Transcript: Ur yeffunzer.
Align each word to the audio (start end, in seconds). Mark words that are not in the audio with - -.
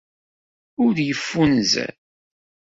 Ur 0.83 0.95
yeffunzer. 1.07 1.93